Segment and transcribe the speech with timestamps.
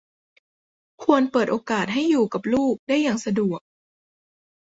[1.03, 3.61] ควรเปิดโอกาสให้อยู่กับลูกได้อย่างสะดวก